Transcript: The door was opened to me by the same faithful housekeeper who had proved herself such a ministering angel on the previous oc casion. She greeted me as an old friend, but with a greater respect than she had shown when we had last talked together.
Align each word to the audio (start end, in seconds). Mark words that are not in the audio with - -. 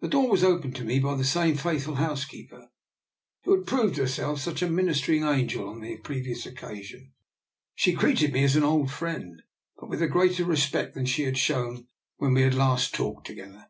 The 0.00 0.08
door 0.08 0.28
was 0.28 0.42
opened 0.42 0.74
to 0.74 0.84
me 0.84 0.98
by 0.98 1.14
the 1.14 1.22
same 1.22 1.56
faithful 1.56 1.94
housekeeper 1.94 2.68
who 3.44 3.54
had 3.54 3.64
proved 3.64 3.96
herself 3.96 4.40
such 4.40 4.60
a 4.60 4.68
ministering 4.68 5.22
angel 5.22 5.68
on 5.68 5.80
the 5.80 5.98
previous 5.98 6.48
oc 6.48 6.56
casion. 6.56 7.12
She 7.76 7.92
greeted 7.92 8.32
me 8.32 8.42
as 8.42 8.56
an 8.56 8.64
old 8.64 8.90
friend, 8.90 9.40
but 9.78 9.88
with 9.88 10.02
a 10.02 10.08
greater 10.08 10.44
respect 10.44 10.94
than 10.96 11.06
she 11.06 11.22
had 11.26 11.38
shown 11.38 11.86
when 12.16 12.34
we 12.34 12.42
had 12.42 12.54
last 12.54 12.92
talked 12.92 13.28
together. 13.28 13.66